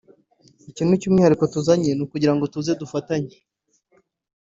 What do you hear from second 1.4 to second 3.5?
tuzanye ni ukugira ngo tuze dufatanye